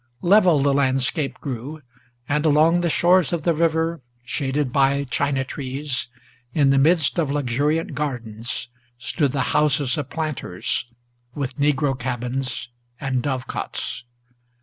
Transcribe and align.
Level 0.23 0.57
the 0.61 0.73
landscape 0.73 1.35
grew, 1.41 1.83
and 2.27 2.43
along 2.43 2.81
the 2.81 2.89
shores 2.89 3.31
of 3.31 3.43
the 3.43 3.53
river, 3.53 4.01
Shaded 4.23 4.73
by 4.73 5.03
china 5.03 5.43
trees, 5.45 6.07
in 6.55 6.71
the 6.71 6.79
midst 6.79 7.19
of 7.19 7.29
luxuriant 7.29 7.93
gardens, 7.93 8.69
Stood 8.97 9.31
the 9.31 9.41
houses 9.53 9.99
of 9.99 10.09
planters, 10.09 10.87
with 11.35 11.59
negro 11.59 11.93
cabins 11.95 12.69
and 12.99 13.21
dove 13.21 13.45
cots. 13.45 14.03